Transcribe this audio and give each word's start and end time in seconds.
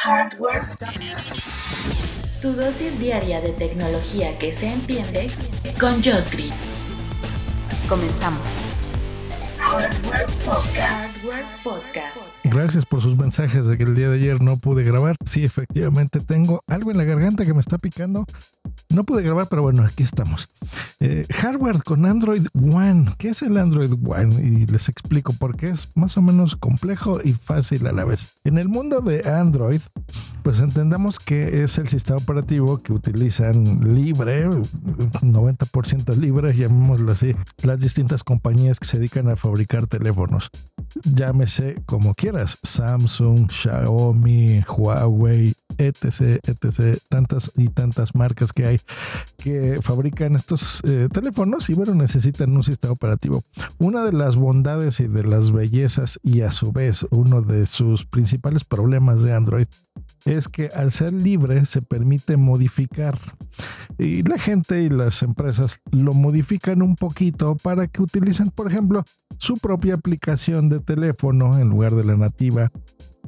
Hardware. 0.00 0.62
Tu 2.40 2.52
dosis 2.52 2.96
diaria 3.00 3.40
de 3.40 3.48
tecnología 3.50 4.38
que 4.38 4.54
se 4.54 4.70
entiende 4.70 5.28
con 5.80 5.94
Josh 5.94 6.30
Green. 6.30 6.52
Comenzamos. 7.88 8.46
Hardware 9.58 10.26
Podcast. 10.44 10.78
Hardware 10.78 11.44
Podcast. 11.64 12.16
Gracias 12.44 12.86
por 12.86 13.02
sus 13.02 13.16
mensajes 13.16 13.66
de 13.66 13.76
que 13.76 13.82
el 13.82 13.96
día 13.96 14.08
de 14.08 14.18
ayer 14.18 14.40
no 14.40 14.58
pude 14.58 14.84
grabar. 14.84 15.16
Sí, 15.26 15.44
efectivamente 15.44 16.20
tengo 16.20 16.62
algo 16.68 16.92
en 16.92 16.96
la 16.96 17.04
garganta 17.04 17.44
que 17.44 17.52
me 17.52 17.60
está 17.60 17.78
picando. 17.78 18.24
No 18.90 19.04
pude 19.04 19.22
grabar, 19.22 19.48
pero 19.48 19.62
bueno, 19.62 19.84
aquí 19.84 20.02
estamos. 20.02 20.48
Eh, 21.00 21.26
hardware 21.30 21.82
con 21.82 22.06
Android 22.06 22.46
One. 22.54 23.06
¿Qué 23.18 23.28
es 23.28 23.42
el 23.42 23.56
Android 23.56 23.92
One? 24.04 24.34
Y 24.34 24.66
les 24.66 24.88
explico 24.88 25.34
porque 25.38 25.68
es 25.68 25.90
más 25.94 26.16
o 26.16 26.22
menos 26.22 26.56
complejo 26.56 27.20
y 27.22 27.32
fácil 27.32 27.86
a 27.86 27.92
la 27.92 28.04
vez. 28.04 28.36
En 28.44 28.58
el 28.58 28.68
mundo 28.68 29.00
de 29.00 29.28
Android, 29.28 29.80
pues 30.42 30.60
entendamos 30.60 31.18
que 31.18 31.62
es 31.62 31.78
el 31.78 31.88
sistema 31.88 32.18
operativo 32.18 32.82
que 32.82 32.92
utilizan 32.92 33.94
libre, 33.94 34.48
90% 34.48 36.16
libre, 36.16 36.54
llamémoslo 36.56 37.12
así, 37.12 37.34
las 37.62 37.78
distintas 37.78 38.24
compañías 38.24 38.80
que 38.80 38.86
se 38.86 38.98
dedican 38.98 39.28
a 39.28 39.36
fabricar 39.36 39.86
teléfonos. 39.86 40.50
Llámese 41.04 41.82
como 41.86 42.14
quieras, 42.14 42.58
Samsung, 42.62 43.50
Xiaomi, 43.50 44.64
Huawei, 44.66 45.54
etc, 45.78 46.40
etc, 46.46 46.98
tantas 47.08 47.50
y 47.56 47.68
tantas 47.68 48.14
marcas 48.14 48.52
que 48.52 48.66
hay 48.66 48.80
que 49.36 49.80
fabrican 49.80 50.34
estos 50.34 50.82
eh, 50.84 51.08
teléfonos 51.10 51.70
y 51.70 51.74
bueno, 51.74 51.94
necesitan 51.94 52.54
un 52.56 52.64
sistema 52.64 52.92
operativo. 52.92 53.42
Una 53.78 54.04
de 54.04 54.12
las 54.12 54.36
bondades 54.36 55.00
y 55.00 55.06
de 55.06 55.24
las 55.24 55.52
bellezas 55.52 56.18
y 56.22 56.42
a 56.42 56.50
su 56.50 56.72
vez 56.72 57.06
uno 57.10 57.42
de 57.42 57.66
sus 57.66 58.04
principales 58.04 58.64
problemas 58.64 59.22
de 59.22 59.32
Android 59.32 59.66
es 60.24 60.48
que 60.48 60.68
al 60.74 60.92
ser 60.92 61.12
libre 61.12 61.64
se 61.64 61.80
permite 61.80 62.36
modificar 62.36 63.18
y 63.98 64.22
la 64.22 64.38
gente 64.38 64.82
y 64.82 64.88
las 64.88 65.22
empresas 65.22 65.80
lo 65.90 66.12
modifican 66.12 66.82
un 66.82 66.96
poquito 66.96 67.56
para 67.56 67.86
que 67.86 68.02
utilicen, 68.02 68.50
por 68.50 68.68
ejemplo, 68.68 69.04
su 69.38 69.56
propia 69.56 69.94
aplicación 69.94 70.68
de 70.68 70.80
teléfono 70.80 71.58
en 71.58 71.68
lugar 71.68 71.94
de 71.94 72.04
la 72.04 72.16
nativa 72.16 72.70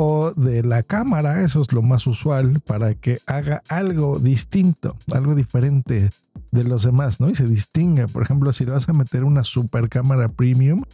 o 0.03 0.33
de 0.34 0.62
la 0.62 0.83
cámara, 0.83 1.43
eso 1.45 1.61
es 1.61 1.75
lo 1.75 1.83
más 1.83 2.06
usual, 2.06 2.61
para 2.61 2.95
que 2.95 3.19
haga 3.27 3.62
algo 3.69 4.19
distinto, 4.19 4.97
algo 5.12 5.34
diferente 5.34 6.09
de 6.51 6.65
los 6.65 6.84
demás, 6.84 7.20
¿no? 7.20 7.29
Y 7.29 7.34
se 7.34 7.47
distingue, 7.47 8.09
por 8.09 8.23
ejemplo, 8.23 8.51
si 8.55 8.65
le 8.65 8.70
vas 8.70 8.89
a 8.89 8.95
meter 8.95 9.25
una 9.25 9.45
super 9.45 9.91
cámara 9.91 10.31
premium, 10.31 10.84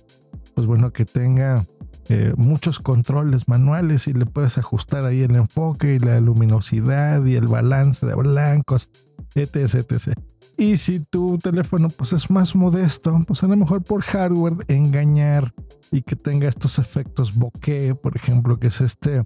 pues 0.57 0.67
bueno, 0.67 0.93
que 0.93 1.05
tenga 1.05 1.65
eh, 2.09 2.33
muchos 2.37 2.81
controles 2.81 3.47
manuales 3.47 4.09
y 4.09 4.13
le 4.13 4.27
puedes 4.27 4.59
ajustar 4.59 5.05
ahí 5.05 5.21
el 5.21 5.37
enfoque 5.37 5.95
y 5.95 5.99
la 6.01 6.19
luminosidad 6.21 7.25
y 7.25 7.37
el 7.37 7.47
balance 7.47 8.05
de 8.05 8.17
blancos, 8.17 8.91
etc, 9.37 9.73
etc. 9.73 10.19
Y 10.59 10.79
si 10.79 11.01
tu 11.01 11.39
teléfono 11.39 11.91
pues 11.91 12.15
es 12.15 12.31
más 12.31 12.55
modesto, 12.55 13.19
pues 13.27 13.43
a 13.43 13.47
lo 13.47 13.57
mejor 13.57 13.83
por 13.83 14.03
hardware 14.03 14.65
engañar 14.69 15.53
y 15.93 16.03
que 16.03 16.17
tenga 16.17 16.49
estos 16.49 16.79
efectos 16.79 17.35
bokeh, 17.35 17.95
por 17.95 18.17
ejemplo, 18.17 18.59
que 18.59 18.69
es 18.69 18.81
este 18.81 19.23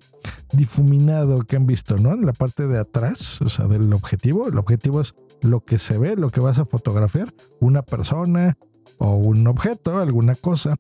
difuminado 0.53 1.43
que 1.43 1.57
han 1.57 1.67
visto, 1.67 1.97
¿no? 1.99 2.15
En 2.15 2.27
la 2.27 2.33
parte 2.33 2.67
de 2.67 2.79
atrás, 2.79 3.41
o 3.43 3.49
sea, 3.49 3.67
del 3.69 3.93
objetivo. 3.93 4.49
El 4.49 4.59
objetivo 4.59 5.01
es 5.01 5.15
lo 5.43 5.65
que 5.65 5.79
se 5.79 5.99
ve, 5.99 6.17
lo 6.17 6.31
que 6.31 6.41
vas 6.41 6.59
a 6.59 6.65
fotografiar, 6.65 7.33
una 7.61 7.83
persona 7.83 8.59
o 8.99 9.15
un 9.15 9.47
objeto, 9.47 9.99
alguna 9.99 10.35
cosa. 10.35 10.77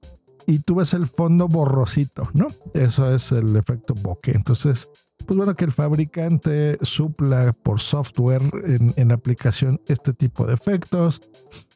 Y 0.46 0.58
tú 0.58 0.76
ves 0.76 0.94
el 0.94 1.06
fondo 1.06 1.46
borrosito, 1.46 2.28
¿no? 2.34 2.48
Eso 2.74 3.14
es 3.14 3.30
el 3.30 3.54
efecto 3.56 3.94
bokeh. 3.94 4.32
Entonces, 4.32 4.88
pues 5.30 5.38
bueno, 5.38 5.54
que 5.54 5.64
el 5.64 5.70
fabricante 5.70 6.76
supla 6.82 7.52
por 7.52 7.78
software 7.78 8.42
en, 8.64 8.92
en, 8.96 9.12
aplicación 9.12 9.80
este 9.86 10.12
tipo 10.12 10.44
de 10.44 10.54
efectos 10.54 11.22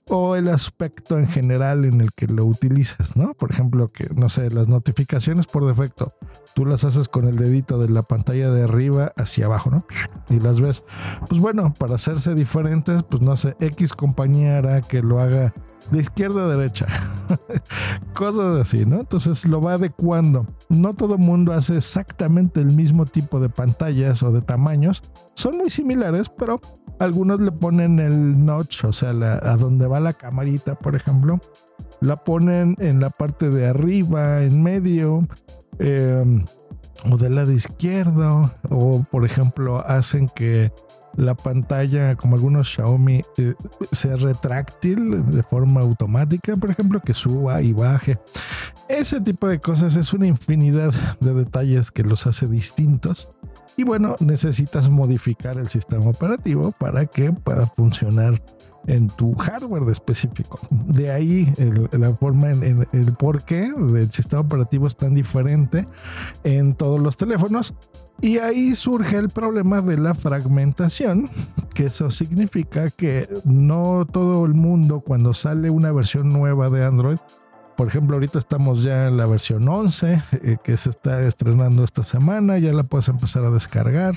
o 0.08 0.34
el 0.34 0.48
aspecto 0.48 1.20
en 1.20 1.28
general 1.28 1.84
en 1.84 2.00
el 2.00 2.12
que 2.14 2.26
lo 2.26 2.46
utilizas, 2.46 3.16
¿no? 3.16 3.32
Por 3.34 3.52
ejemplo, 3.52 3.92
que, 3.92 4.08
no 4.12 4.28
sé, 4.28 4.50
las 4.50 4.66
notificaciones 4.66 5.46
por 5.46 5.64
defecto, 5.66 6.14
tú 6.56 6.66
las 6.66 6.82
haces 6.82 7.08
con 7.08 7.28
el 7.28 7.36
dedito 7.36 7.78
de 7.78 7.90
la 7.90 8.02
pantalla 8.02 8.50
de 8.50 8.64
arriba 8.64 9.12
hacia 9.16 9.46
abajo, 9.46 9.70
¿no? 9.70 9.86
Y 10.30 10.40
las 10.40 10.60
ves. 10.60 10.82
Pues 11.28 11.40
bueno, 11.40 11.72
para 11.78 11.94
hacerse 11.94 12.34
diferentes, 12.34 13.04
pues 13.04 13.22
no 13.22 13.36
sé, 13.36 13.56
X 13.60 13.92
compañía 13.92 14.58
hará 14.58 14.80
que 14.80 15.00
lo 15.00 15.20
haga 15.20 15.54
de 15.90 16.00
izquierda 16.00 16.44
a 16.44 16.48
derecha. 16.48 16.86
Cosas 18.14 18.60
así, 18.60 18.86
¿no? 18.86 19.00
Entonces 19.00 19.46
lo 19.46 19.60
va 19.60 19.74
adecuando. 19.74 20.46
No 20.68 20.94
todo 20.94 21.18
mundo 21.18 21.52
hace 21.52 21.76
exactamente 21.76 22.60
el 22.60 22.72
mismo 22.72 23.06
tipo 23.06 23.40
de 23.40 23.48
pantallas 23.48 24.22
o 24.22 24.32
de 24.32 24.42
tamaños. 24.42 25.02
Son 25.34 25.56
muy 25.56 25.70
similares, 25.70 26.28
pero 26.28 26.60
algunos 26.98 27.40
le 27.40 27.52
ponen 27.52 27.98
el 27.98 28.44
notch, 28.44 28.84
o 28.84 28.92
sea, 28.92 29.10
a 29.10 29.56
donde 29.56 29.86
va 29.86 30.00
la 30.00 30.12
camarita, 30.12 30.74
por 30.74 30.96
ejemplo. 30.96 31.40
La 32.00 32.16
ponen 32.16 32.76
en 32.78 33.00
la 33.00 33.10
parte 33.10 33.50
de 33.50 33.66
arriba, 33.66 34.42
en 34.42 34.62
medio. 34.62 35.26
Em, 35.78 36.44
o 37.10 37.16
del 37.16 37.34
lado 37.34 37.52
izquierdo. 37.52 38.50
O, 38.70 39.04
por 39.10 39.24
ejemplo, 39.24 39.84
hacen 39.86 40.28
que 40.28 40.72
la 41.16 41.34
pantalla, 41.34 42.16
como 42.16 42.36
algunos 42.36 42.68
Xiaomi, 42.74 43.22
eh, 43.38 43.54
sea 43.92 44.16
retráctil 44.16 45.30
de 45.30 45.42
forma 45.42 45.80
automática, 45.80 46.56
por 46.56 46.70
ejemplo, 46.70 47.00
que 47.00 47.14
suba 47.14 47.62
y 47.62 47.72
baje. 47.72 48.18
Ese 48.88 49.20
tipo 49.20 49.48
de 49.48 49.60
cosas 49.60 49.96
es 49.96 50.12
una 50.12 50.26
infinidad 50.26 50.92
de 51.20 51.34
detalles 51.34 51.90
que 51.90 52.02
los 52.02 52.26
hace 52.26 52.46
distintos. 52.46 53.30
Y 53.76 53.84
bueno, 53.84 54.14
necesitas 54.20 54.88
modificar 54.88 55.58
el 55.58 55.68
sistema 55.68 56.06
operativo 56.06 56.72
para 56.72 57.06
que 57.06 57.32
pueda 57.32 57.66
funcionar 57.66 58.40
en 58.86 59.08
tu 59.08 59.34
hardware 59.34 59.84
de 59.84 59.92
específico. 59.92 60.60
De 60.70 61.10
ahí 61.10 61.52
la 61.92 62.14
forma 62.14 62.50
en, 62.50 62.86
el 62.92 63.12
por 63.14 63.44
qué 63.44 63.72
del 63.72 64.12
sistema 64.12 64.42
operativo 64.42 64.86
es 64.86 64.96
tan 64.96 65.14
diferente 65.14 65.88
en 66.44 66.74
todos 66.74 67.00
los 67.00 67.16
teléfonos. 67.16 67.74
Y 68.20 68.38
ahí 68.38 68.74
surge 68.74 69.16
el 69.16 69.28
problema 69.28 69.82
de 69.82 69.98
la 69.98 70.14
fragmentación, 70.14 71.28
que 71.74 71.86
eso 71.86 72.10
significa 72.10 72.90
que 72.90 73.28
no 73.44 74.06
todo 74.10 74.46
el 74.46 74.54
mundo 74.54 75.00
cuando 75.00 75.34
sale 75.34 75.68
una 75.68 75.92
versión 75.92 76.28
nueva 76.30 76.70
de 76.70 76.84
Android, 76.84 77.18
por 77.76 77.88
ejemplo, 77.88 78.16
ahorita 78.16 78.38
estamos 78.38 78.84
ya 78.84 79.08
en 79.08 79.16
la 79.16 79.26
versión 79.26 79.68
11, 79.68 80.22
eh, 80.32 80.56
que 80.62 80.76
se 80.76 80.90
está 80.90 81.20
estrenando 81.22 81.82
esta 81.82 82.04
semana, 82.04 82.58
ya 82.58 82.72
la 82.72 82.84
puedes 82.84 83.08
empezar 83.08 83.44
a 83.44 83.50
descargar 83.50 84.14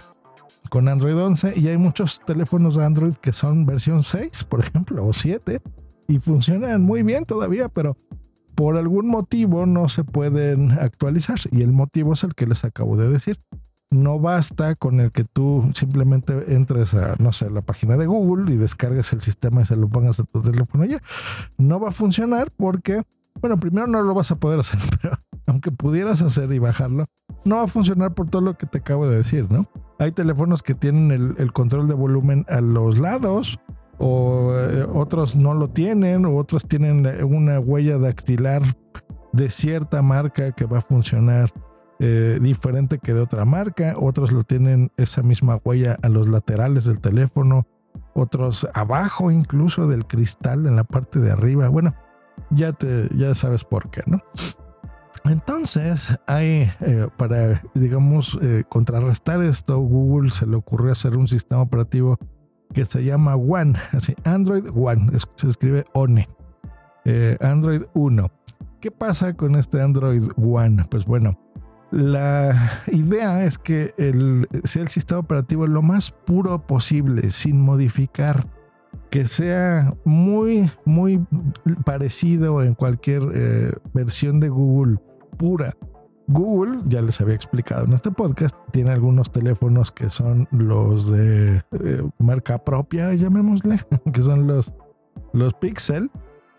con 0.70 0.88
Android 0.88 1.18
11 1.18 1.54
y 1.56 1.68
hay 1.68 1.78
muchos 1.78 2.22
teléfonos 2.26 2.76
de 2.76 2.86
Android 2.86 3.16
que 3.16 3.34
son 3.34 3.66
versión 3.66 4.04
6, 4.04 4.44
por 4.44 4.60
ejemplo, 4.60 5.06
o 5.06 5.14
7 5.14 5.62
y 6.08 6.20
funcionan 6.20 6.84
muy 6.84 7.02
bien 7.04 7.26
todavía, 7.26 7.68
pero 7.70 7.98
por 8.54 8.78
algún 8.78 9.08
motivo 9.08 9.66
no 9.66 9.90
se 9.90 10.04
pueden 10.04 10.72
actualizar 10.72 11.40
y 11.52 11.62
el 11.62 11.72
motivo 11.72 12.14
es 12.14 12.24
el 12.24 12.36
que 12.36 12.48
les 12.48 12.64
acabo 12.64 12.96
de 12.96 13.10
decir. 13.10 13.40
No 13.90 14.20
basta 14.20 14.76
con 14.76 15.00
el 15.00 15.12
que 15.12 15.24
tú 15.24 15.70
simplemente 15.74 16.54
entres 16.54 16.94
a, 16.94 17.16
no 17.20 17.32
sé, 17.32 17.50
la 17.50 17.62
página 17.62 17.96
de 17.96 18.06
Google 18.06 18.54
y 18.54 18.58
descargues 18.58 19.14
el 19.14 19.22
sistema 19.22 19.62
y 19.62 19.66
se 19.66 19.78
lo 19.78 19.88
pongas 19.88 20.20
a 20.20 20.24
tu 20.24 20.42
teléfono 20.42 20.84
ya. 20.84 21.00
No 21.58 21.80
va 21.80 21.90
a 21.90 21.92
funcionar 21.92 22.52
porque, 22.52 23.04
bueno, 23.40 23.58
primero 23.60 23.88
no 23.88 24.02
lo 24.02 24.14
vas 24.14 24.32
a 24.32 24.36
poder 24.36 24.60
hacer, 24.60 24.80
pero 25.02 25.18
aunque 25.46 25.72
pudieras 25.72 26.22
hacer 26.22 26.52
y 26.52 26.60
bajarlo, 26.60 27.06
no 27.46 27.58
va 27.58 27.64
a 27.64 27.68
funcionar 27.68 28.14
por 28.14 28.30
todo 28.30 28.42
lo 28.42 28.58
que 28.58 28.66
te 28.66 28.80
acabo 28.80 29.08
de 29.08 29.18
decir, 29.18 29.50
¿no? 29.50 29.70
Hay 30.00 30.12
teléfonos 30.12 30.62
que 30.62 30.76
tienen 30.76 31.36
el, 31.38 31.54
control 31.54 31.88
de 31.88 31.94
volumen 31.94 32.46
a 32.50 32.60
los 32.60 33.00
lados 33.00 33.60
o 33.98 34.52
eh, 34.54 34.86
otros 34.94 35.36
no 35.36 35.54
lo 35.54 35.70
tienen 35.70 36.26
o 36.26 36.36
otros 36.36 36.68
tienen 36.68 37.08
una 37.24 37.60
huella 37.60 37.98
dactilar 37.98 38.62
de 39.32 39.50
cierta 39.50 40.02
marca 40.02 40.52
que 40.52 40.66
va 40.66 40.80
a 40.80 40.82
funcionar 40.82 41.52
eh, 42.00 42.38
diferente 42.42 43.00
que 43.00 43.14
de 43.14 43.22
otra 43.22 43.44
marca, 43.46 43.96
otros 43.98 44.32
lo 44.32 44.44
tienen 44.44 44.92
esa 44.98 45.24
misma 45.24 45.60
huella 45.64 45.98
a 46.04 46.10
los 46.10 46.30
laterales 46.30 46.86
del 46.86 47.00
teléfono, 47.00 47.66
otros 48.14 48.68
abajo 48.74 49.32
incluso 49.32 49.88
del 49.88 50.06
cristal 50.06 50.68
en 50.68 50.76
la 50.76 50.84
parte 50.84 51.20
de 51.20 51.32
arriba. 51.32 51.70
Bueno, 51.70 51.96
ya 52.52 52.74
te 52.74 53.10
ya 53.16 53.34
sabes 53.34 53.64
por 53.64 53.90
qué, 53.90 54.04
¿no? 54.06 54.20
Entonces, 55.26 56.18
hay, 56.28 56.72
eh, 56.82 57.08
para, 57.18 57.64
digamos, 57.74 58.38
eh, 58.42 58.64
contrarrestar 58.70 59.42
esto, 59.42 59.80
Google 59.80 60.30
se 60.30 60.46
le 60.46 60.56
ocurrió 60.56 60.92
hacer 60.92 61.18
un 61.18 61.28
sistema 61.28 61.62
operativo 61.62 62.18
que 62.74 62.86
se 62.86 63.04
llama 63.04 63.36
One, 63.36 63.74
así, 63.92 64.16
Android 64.24 64.68
One, 64.74 65.12
se 65.36 65.48
escribe 65.48 65.86
ONE, 65.94 66.30
Android 67.42 67.84
1. 67.94 68.32
¿Qué 68.80 68.92
pasa 68.92 69.34
con 69.34 69.56
este 69.56 69.82
Android 69.82 70.28
One? 70.38 70.86
Pues 70.90 71.06
bueno, 71.06 71.38
la 71.92 72.82
idea 72.92 73.44
es 73.46 73.58
que 73.58 73.94
el, 73.98 74.48
sea 74.64 74.82
el 74.82 74.88
sistema 74.90 75.20
operativo 75.20 75.68
lo 75.68 75.82
más 75.82 76.12
puro 76.12 76.66
posible, 76.66 77.32
sin 77.32 77.62
modificar, 77.62 78.48
que 79.10 79.26
sea 79.26 79.94
muy, 80.04 80.70
muy 80.86 81.26
parecido 81.86 82.62
en 82.62 82.74
cualquier 82.74 83.80
versión 83.94 84.40
de 84.40 84.50
Google 84.50 84.98
pura. 85.38 85.74
Google, 86.28 86.80
ya 86.86 87.02
les 87.02 87.22
había 87.22 87.36
explicado 87.36 87.86
en 87.86 87.94
este 87.94 88.12
podcast, 88.12 88.56
tiene 88.72 88.92
algunos 88.92 89.32
teléfonos 89.32 89.92
que 89.92 90.10
son 90.10 90.48
los 90.52 91.10
de 91.10 91.64
eh, 91.72 92.04
marca 92.20 92.58
propia, 92.58 93.14
llamémosle, 93.14 93.80
que 94.14 94.22
son 94.22 94.46
los, 94.46 94.74
los 95.32 95.54
Pixel, 95.54 96.12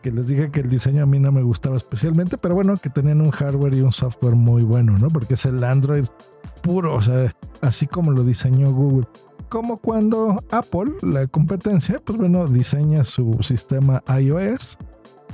que 0.03 0.13
les 0.13 0.29
dije 0.29 0.51
que 0.51 0.61
el 0.61 0.71
diseño 0.71 1.03
a 1.03 1.07
mí 1.07 1.19
no 1.19 1.33
me 1.33 1.43
gustaba 1.43 1.77
especialmente, 1.77 2.39
pero 2.39 2.55
bueno, 2.55 2.77
que 2.77 2.91
tenían 2.91 3.21
un 3.21 3.31
hardware 3.31 3.75
y 3.75 3.81
un 3.81 3.93
software 3.93 4.35
muy 4.35 4.63
bueno, 4.63 4.99
¿no? 4.99 5.09
Porque 5.09 5.35
es 5.35 5.45
el 5.45 5.63
Android 5.65 6.05
puro, 6.63 6.95
o 6.95 7.03
sea, 7.03 7.35
así 7.61 7.87
como 7.87 8.13
lo 8.13 8.25
diseñó 8.25 8.73
Google. 8.73 9.07
Como 9.49 9.79
cuando 9.79 10.45
Apple, 10.51 10.93
la 11.03 11.27
competencia, 11.27 12.01
pues 12.05 12.19
bueno, 12.19 12.47
diseña 12.49 13.03
su 13.05 13.39
sistema 13.41 14.03
iOS 14.21 14.79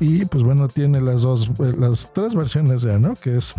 y 0.00 0.24
pues 0.24 0.44
bueno, 0.44 0.68
tiene 0.68 1.00
las 1.00 1.22
dos, 1.22 1.50
las 1.58 2.12
tres 2.12 2.34
versiones 2.34 2.82
ya, 2.82 2.98
¿no? 2.98 3.14
Que 3.16 3.36
es, 3.36 3.54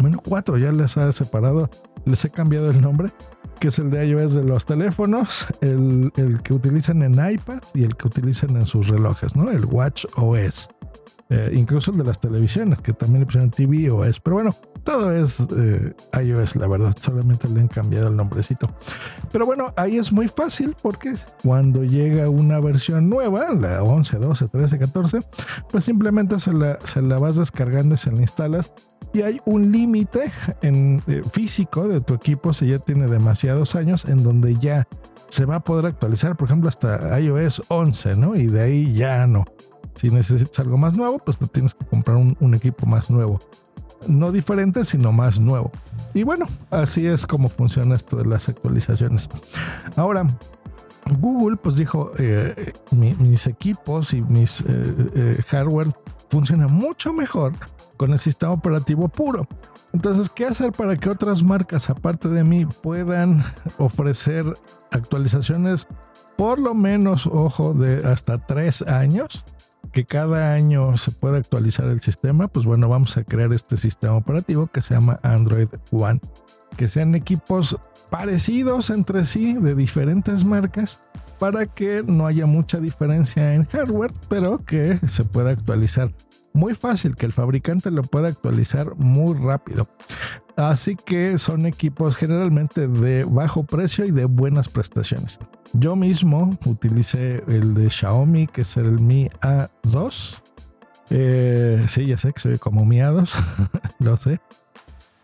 bueno, 0.00 0.18
cuatro 0.26 0.56
ya 0.58 0.72
les 0.72 0.96
ha 0.96 1.12
separado, 1.12 1.70
les 2.06 2.24
he 2.24 2.30
cambiado 2.30 2.70
el 2.70 2.80
nombre, 2.80 3.12
que 3.60 3.68
es 3.68 3.78
el 3.78 3.90
de 3.90 4.06
iOS 4.06 4.34
de 4.34 4.44
los 4.44 4.64
teléfonos, 4.64 5.46
el, 5.60 6.12
el 6.16 6.42
que 6.42 6.54
utilizan 6.54 7.02
en 7.02 7.12
iPad 7.12 7.62
y 7.74 7.84
el 7.84 7.96
que 7.96 8.08
utilizan 8.08 8.56
en 8.56 8.64
sus 8.64 8.88
relojes, 8.88 9.36
¿no? 9.36 9.50
El 9.50 9.66
Watch 9.66 10.06
OS. 10.16 10.68
Eh, 11.28 11.50
incluso 11.54 11.90
el 11.90 11.98
de 11.98 12.04
las 12.04 12.20
televisiones, 12.20 12.78
que 12.78 12.92
también 12.92 13.20
le 13.20 13.26
pusieron 13.26 13.50
TV 13.50 13.90
OS. 13.90 14.20
Pero 14.20 14.36
bueno, 14.36 14.54
todo 14.84 15.10
es 15.12 15.38
eh, 15.56 15.92
iOS, 16.22 16.56
la 16.56 16.68
verdad. 16.68 16.96
Solamente 17.00 17.48
le 17.48 17.60
han 17.60 17.68
cambiado 17.68 18.08
el 18.08 18.16
nombrecito. 18.16 18.68
Pero 19.32 19.44
bueno, 19.44 19.74
ahí 19.76 19.96
es 19.96 20.12
muy 20.12 20.28
fácil 20.28 20.76
porque 20.80 21.14
cuando 21.42 21.82
llega 21.82 22.28
una 22.28 22.60
versión 22.60 23.08
nueva, 23.08 23.52
la 23.54 23.82
11, 23.82 24.18
12, 24.18 24.48
13, 24.48 24.78
14, 24.78 25.20
pues 25.70 25.84
simplemente 25.84 26.38
se 26.38 26.52
la, 26.52 26.78
se 26.84 27.02
la 27.02 27.18
vas 27.18 27.34
descargando 27.34 27.96
y 27.96 27.98
se 27.98 28.12
la 28.12 28.20
instalas. 28.20 28.72
Y 29.16 29.22
hay 29.22 29.40
un 29.46 29.72
límite 29.72 30.30
en 30.60 31.02
eh, 31.06 31.22
físico 31.32 31.88
de 31.88 32.02
tu 32.02 32.12
equipo 32.12 32.52
si 32.52 32.66
ya 32.66 32.78
tiene 32.78 33.06
demasiados 33.06 33.74
años 33.74 34.04
en 34.04 34.22
donde 34.22 34.56
ya 34.56 34.86
se 35.28 35.46
va 35.46 35.54
a 35.54 35.60
poder 35.60 35.86
actualizar, 35.86 36.36
por 36.36 36.48
ejemplo, 36.48 36.68
hasta 36.68 37.18
iOS 37.18 37.62
11, 37.68 38.14
¿no? 38.16 38.36
Y 38.36 38.48
de 38.48 38.60
ahí 38.60 38.92
ya 38.92 39.26
no. 39.26 39.46
Si 39.94 40.10
necesitas 40.10 40.58
algo 40.58 40.76
más 40.76 40.98
nuevo, 40.98 41.18
pues 41.18 41.38
te 41.38 41.46
tienes 41.46 41.72
que 41.72 41.86
comprar 41.86 42.18
un, 42.18 42.54
equipo 42.54 42.84
más 42.84 43.08
nuevo. 43.08 43.40
No 44.06 44.32
diferente, 44.32 44.84
sino 44.84 45.12
más 45.12 45.40
nuevo. 45.40 45.72
Y 46.12 46.22
bueno, 46.22 46.46
así 46.70 47.06
es 47.06 47.26
como 47.26 47.48
funciona 47.48 47.94
esto 47.94 48.18
de 48.18 48.26
las 48.26 48.50
actualizaciones. 48.50 49.30
Ahora, 49.96 50.26
Google 51.20 51.56
pues 51.56 51.76
dijo, 51.76 52.12
eh, 52.18 52.74
mis 52.90 53.46
equipos 53.46 54.12
y 54.12 54.20
mis 54.20 54.62
eh, 54.68 55.42
hardware 55.48 55.88
funcionan 56.28 56.70
mucho 56.70 57.14
mejor 57.14 57.54
con 57.96 58.12
el 58.12 58.18
sistema 58.18 58.52
operativo 58.52 59.08
puro. 59.08 59.46
Entonces, 59.92 60.30
¿qué 60.30 60.46
hacer 60.46 60.72
para 60.72 60.96
que 60.96 61.10
otras 61.10 61.42
marcas, 61.42 61.90
aparte 61.90 62.28
de 62.28 62.44
mí, 62.44 62.66
puedan 62.66 63.44
ofrecer 63.78 64.44
actualizaciones 64.90 65.88
por 66.36 66.58
lo 66.58 66.74
menos, 66.74 67.26
ojo, 67.26 67.72
de 67.72 68.06
hasta 68.06 68.38
tres 68.38 68.82
años? 68.82 69.44
que 69.92 70.04
cada 70.04 70.52
año 70.52 70.98
se 70.98 71.10
puede 71.10 71.38
actualizar 71.38 71.86
el 71.86 72.00
sistema, 72.00 72.48
pues 72.48 72.66
bueno, 72.66 72.86
vamos 72.86 73.16
a 73.16 73.24
crear 73.24 73.50
este 73.54 73.78
sistema 73.78 74.14
operativo 74.14 74.66
que 74.66 74.82
se 74.82 74.92
llama 74.92 75.18
Android 75.22 75.68
One. 75.90 76.20
Que 76.76 76.86
sean 76.86 77.14
equipos 77.14 77.78
parecidos 78.10 78.90
entre 78.90 79.24
sí 79.24 79.54
de 79.54 79.74
diferentes 79.74 80.44
marcas 80.44 81.00
para 81.38 81.64
que 81.64 82.02
no 82.06 82.26
haya 82.26 82.44
mucha 82.44 82.78
diferencia 82.78 83.54
en 83.54 83.64
hardware, 83.64 84.12
pero 84.28 84.64
que 84.64 84.98
se 85.08 85.24
pueda 85.24 85.50
actualizar 85.50 86.12
muy 86.56 86.74
fácil, 86.74 87.14
que 87.14 87.26
el 87.26 87.32
fabricante 87.32 87.90
lo 87.90 88.02
pueda 88.02 88.28
actualizar 88.28 88.96
muy 88.96 89.38
rápido. 89.38 89.88
Así 90.56 90.96
que 90.96 91.38
son 91.38 91.66
equipos 91.66 92.16
generalmente 92.16 92.88
de 92.88 93.24
bajo 93.24 93.64
precio 93.64 94.06
y 94.06 94.10
de 94.10 94.24
buenas 94.24 94.68
prestaciones. 94.68 95.38
Yo 95.74 95.94
mismo 95.96 96.58
utilicé 96.64 97.44
el 97.46 97.74
de 97.74 97.90
Xiaomi, 97.90 98.46
que 98.46 98.62
es 98.62 98.76
el 98.76 98.98
Mi 99.00 99.28
A2. 99.42 100.40
Eh, 101.10 101.84
sí, 101.88 102.06
ya 102.06 102.16
sé 102.16 102.32
que 102.32 102.40
soy 102.40 102.58
como 102.58 102.84
Mi 102.84 102.98
A2, 102.98 103.30
lo 104.00 104.16
sé. 104.16 104.40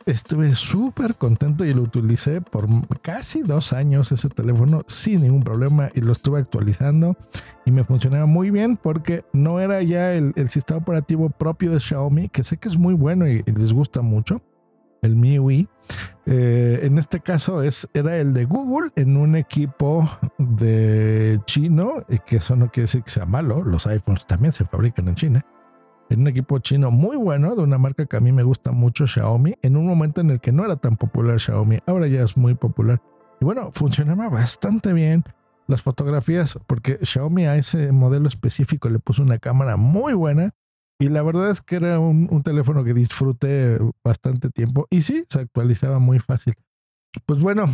Estuve 0.05 0.55
súper 0.55 1.15
contento 1.15 1.65
y 1.65 1.73
lo 1.73 1.83
utilicé 1.83 2.41
por 2.41 2.67
casi 3.01 3.43
dos 3.43 3.73
años 3.73 4.11
ese 4.11 4.29
teléfono 4.29 4.85
sin 4.89 5.23
ningún 5.23 5.45
problema 5.45 5.91
y 5.95 6.01
lo 6.01 6.13
estuve 6.13 6.41
actualizando 6.41 7.17
y 7.65 7.71
me 7.71 7.85
funcionaba 7.85 8.27
muy 8.27 8.51
bien 8.51 8.77
porque 8.77 9.25
no 9.33 9.61
era 9.61 9.83
ya 9.83 10.13
el, 10.15 10.35
sistema 10.49 10.81
operativo 10.81 11.31
propio 11.31 11.71
de 11.73 11.81
Xiaomi, 11.81 12.29
que 12.29 12.43
sé 12.43 12.57
que 12.57 12.69
es 12.69 12.77
muy 12.77 12.95
bueno 12.95 13.29
y 13.29 13.43
les 13.45 13.73
gusta 13.73 14.03
mucho 14.03 14.43
el 15.03 15.17
MIUI. 15.17 15.69
Eh, 16.25 16.81
en 16.83 16.99
este 16.99 17.21
caso 17.21 17.63
es, 17.63 17.89
era 17.93 18.17
el 18.17 18.33
de 18.33 18.45
Google 18.45 18.91
en 18.97 19.17
un 19.17 19.35
equipo 19.37 20.09
de 20.39 21.41
chino, 21.47 22.07
que 22.25 22.37
eso 22.37 22.57
no 22.57 22.71
quiere 22.71 22.85
decir 22.85 23.03
que 23.03 23.11
sea 23.11 23.27
malo, 23.27 23.63
los 23.65 23.87
iPhones 23.87 24.27
también 24.27 24.53
se 24.53 24.65
fabrican 24.65 25.09
en 25.09 25.15
China. 25.17 25.47
En 26.13 26.21
un 26.21 26.29
equipo 26.29 26.59
chino 26.59 26.91
muy 26.91 27.17
bueno, 27.17 27.57
de 27.57 27.63
una 27.63 27.79
marca 27.79 28.05
que 28.05 28.19
a 28.19 28.21
mí 28.21 28.33
me 28.33 28.43
gusta 28.43 28.71
mucho, 28.71 29.07
Xiaomi, 29.07 29.55
en 29.63 29.79
un 29.79 29.87
momento 29.87 30.21
en 30.21 30.29
el 30.29 30.41
que 30.41 30.53
no 30.53 30.63
era 30.63 30.77
tan 30.77 30.97
popular 30.97 31.41
Xiaomi, 31.41 31.79
ahora 31.87 32.07
ya 32.07 32.23
es 32.23 32.37
muy 32.37 32.55
popular. 32.55 33.01
Y 33.41 33.47
bueno, 33.47 33.71
funcionaba 33.73 34.29
bastante 34.29 34.93
bien 34.93 35.25
las 35.69 35.81
fotografías, 35.81 36.59
porque 36.67 36.99
Xiaomi 37.01 37.47
a 37.47 37.57
ese 37.57 37.93
modelo 37.93 38.29
específico 38.29 38.91
le 38.91 38.99
puso 38.99 39.23
una 39.23 39.39
cámara 39.39 39.79
muy 39.79 40.13
buena 40.13 40.55
y 40.99 41.09
la 41.09 41.23
verdad 41.23 41.49
es 41.49 41.63
que 41.63 41.77
era 41.77 41.99
un, 41.99 42.43
teléfono 42.43 42.85
que 42.85 42.93
disfruté 42.93 43.79
bastante 44.05 44.51
tiempo. 44.51 44.87
Y 44.91 45.01
sí, 45.01 45.25
se 45.31 45.41
actualizaba 45.41 45.99
muy 45.99 46.19
fácil. 46.19 46.53
Pues 47.25 47.41
bueno, 47.41 47.71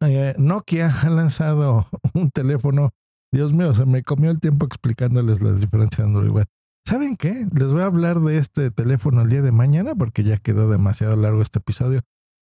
eh, 0.00 0.34
Nokia 0.38 0.94
ha 1.02 1.10
lanzado 1.10 1.88
un 2.14 2.30
teléfono. 2.30 2.94
Dios 3.32 3.52
mío, 3.52 3.74
se 3.74 3.84
me 3.84 4.04
comió 4.04 4.30
el 4.30 4.38
tiempo 4.38 4.64
explicándoles 4.64 5.42
la 5.42 5.52
diferencia 5.54 6.04
de 6.04 6.10
Android. 6.10 6.44
¿Saben 6.84 7.16
qué? 7.16 7.46
Les 7.54 7.68
voy 7.68 7.82
a 7.82 7.86
hablar 7.86 8.20
de 8.20 8.38
este 8.38 8.70
teléfono 8.70 9.22
el 9.22 9.30
día 9.30 9.42
de 9.42 9.52
mañana 9.52 9.94
porque 9.94 10.24
ya 10.24 10.38
quedó 10.38 10.68
demasiado 10.68 11.14
largo 11.16 11.40
este 11.40 11.60
episodio. 11.60 12.00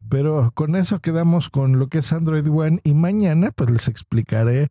Pero 0.09 0.51
con 0.55 0.77
eso 0.77 1.01
quedamos 1.01 1.51
con 1.51 1.79
lo 1.79 1.89
que 1.89 1.99
es 1.99 2.13
Android 2.13 2.49
One 2.49 2.81
y 2.83 2.95
mañana 2.95 3.51
pues 3.51 3.71
les 3.71 3.89
explicaré 3.89 4.69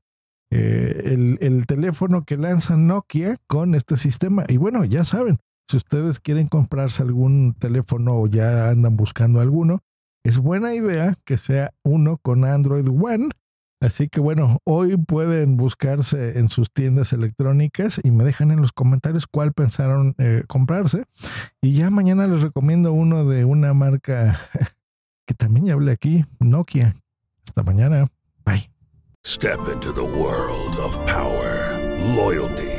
eh, 0.51 1.37
el, 1.39 1.67
teléfono 1.67 2.25
que 2.25 2.35
lanza 2.35 2.77
Nokia 2.77 3.37
con 3.47 3.75
este 3.75 3.97
sistema. 3.97 4.45
Y 4.47 4.57
bueno, 4.57 4.83
ya 4.85 5.05
saben, 5.05 5.37
si 5.69 5.77
ustedes 5.77 6.19
quieren 6.19 6.47
comprarse 6.47 7.03
algún 7.03 7.53
teléfono 7.53 8.15
o 8.15 8.27
ya 8.27 8.69
andan 8.69 8.97
buscando 8.97 9.39
alguno, 9.39 9.81
es 10.25 10.39
buena 10.39 10.73
idea 10.73 11.13
que 11.25 11.37
sea 11.37 11.71
uno 11.83 12.17
con 12.17 12.43
Android 12.43 12.87
One. 12.89 13.29
Así 13.81 14.09
que 14.09 14.19
bueno, 14.19 14.59
hoy 14.65 14.97
pueden 14.97 15.55
buscarse 15.55 16.37
en 16.37 16.49
sus 16.49 16.71
tiendas 16.73 17.13
electrónicas 17.13 18.01
y 18.03 18.11
me 18.11 18.25
dejan 18.25 18.51
en 18.51 18.61
los 18.61 18.73
comentarios 18.73 19.25
cuál 19.25 19.53
pensaron 19.53 20.15
eh, 20.17 20.43
comprarse. 20.47 21.05
Y 21.61 21.73
ya 21.73 21.89
mañana 21.89 22.27
les 22.27 22.41
recomiendo 22.41 22.91
uno 22.91 23.25
de 23.25 23.45
una 23.45 23.73
marca 23.73 24.39
que 25.25 25.33
también 25.33 25.67
ya 25.67 25.73
hablé 25.73 25.93
aquí, 25.93 26.25
Nokia. 26.39 26.95
Hasta 27.47 27.63
mañana. 27.63 28.07
Bye. 28.45 28.69
Step 29.25 29.59
into 29.71 29.91
the 29.93 30.03
world 30.03 30.77
of 30.77 30.97
power, 31.05 31.77
loyalty, 32.15 32.78